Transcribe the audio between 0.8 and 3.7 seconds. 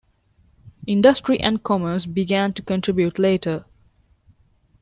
Industry and commerce began to contribute later.